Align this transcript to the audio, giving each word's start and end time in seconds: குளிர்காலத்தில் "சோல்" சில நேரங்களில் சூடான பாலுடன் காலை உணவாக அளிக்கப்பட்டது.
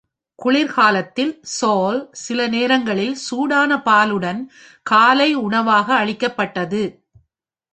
குளிர்காலத்தில் 0.39 1.33
"சோல்" 1.57 2.09
சில 2.21 2.47
நேரங்களில் 2.47 3.15
சூடான 3.17 3.77
பாலுடன் 3.85 4.41
காலை 4.83 5.35
உணவாக 5.41 5.87
அளிக்கப்பட்டது. 5.95 6.83